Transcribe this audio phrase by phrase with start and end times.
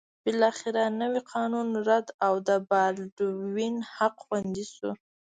[0.23, 4.89] بالاخره نوی قانون رد او د بالډوین حق خوندي شو.